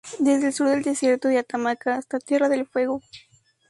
Desde 0.17 0.47
el 0.47 0.53
sur 0.53 0.67
del 0.67 0.81
desierto 0.81 1.27
de 1.27 1.37
Atacama, 1.37 1.77
hasta 1.85 2.17
Tierra 2.17 2.49
del 2.49 2.65
Fuego. 2.65 3.01